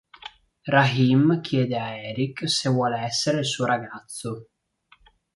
Rahim 0.67 1.41
chiede 1.43 1.77
a 1.77 1.95
Eric 1.95 2.49
se 2.49 2.69
vuole 2.69 3.01
essere 3.03 3.37
il 3.41 3.45
suo 3.45 3.65
ragazzo. 3.65 4.47